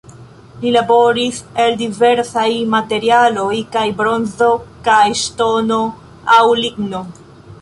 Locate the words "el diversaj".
1.63-2.45